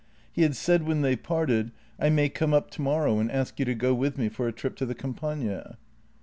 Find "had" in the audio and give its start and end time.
0.41-0.55